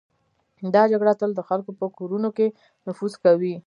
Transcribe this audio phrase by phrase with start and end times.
[0.75, 2.47] دا جګړه تل د خلکو په کورونو کې
[2.87, 3.55] نفوذ کوي.